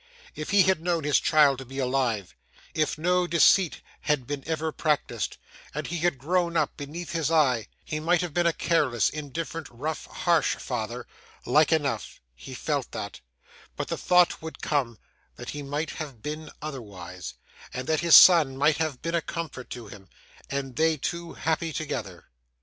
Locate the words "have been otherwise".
15.91-17.35